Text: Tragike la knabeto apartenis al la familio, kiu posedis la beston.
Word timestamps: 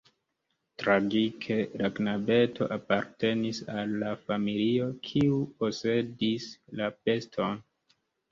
Tragike 0.83 1.57
la 1.81 1.89
knabeto 1.97 2.67
apartenis 2.77 3.59
al 3.75 3.93
la 4.05 4.15
familio, 4.31 4.87
kiu 5.11 5.39
posedis 5.61 6.49
la 6.83 6.89
beston. 7.11 7.63